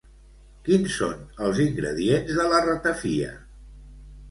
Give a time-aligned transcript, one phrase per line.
[0.69, 3.31] Quins són els ingredients de la ratafia?